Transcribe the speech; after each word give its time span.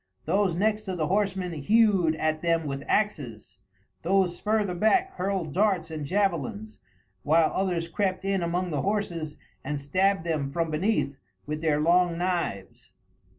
Those 0.25 0.55
next 0.55 0.81
to 0.85 0.95
the 0.95 1.05
horsemen 1.05 1.51
hewed 1.53 2.15
at 2.15 2.41
them 2.41 2.65
with 2.65 2.83
axes, 2.87 3.59
those 4.01 4.39
further 4.39 4.73
back 4.73 5.11
hurled 5.17 5.53
darts 5.53 5.91
and 5.91 6.07
javelins, 6.07 6.79
while 7.21 7.51
others 7.53 7.87
crept 7.87 8.25
in 8.25 8.41
among 8.41 8.71
the 8.71 8.81
horses 8.81 9.37
and 9.63 9.79
stabbed 9.79 10.23
them 10.23 10.49
from 10.51 10.71
beneath 10.71 11.17
with 11.45 11.61
their 11.61 11.79
long 11.79 12.17
knives. 12.17 12.89